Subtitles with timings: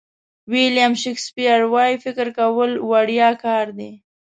[0.51, 3.91] ویلیام شکسپیر وایي فکر کول وړیا کار دی.